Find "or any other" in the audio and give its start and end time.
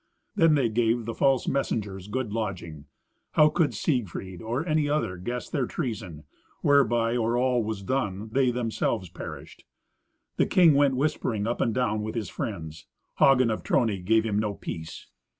4.41-5.15